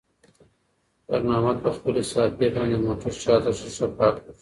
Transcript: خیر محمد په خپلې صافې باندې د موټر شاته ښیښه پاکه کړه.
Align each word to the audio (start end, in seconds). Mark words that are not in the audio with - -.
خیر 1.05 1.21
محمد 1.27 1.57
په 1.63 1.69
خپلې 1.75 2.01
صافې 2.11 2.47
باندې 2.55 2.75
د 2.79 2.83
موټر 2.85 3.13
شاته 3.23 3.51
ښیښه 3.57 3.87
پاکه 3.97 4.19
کړه. 4.23 4.31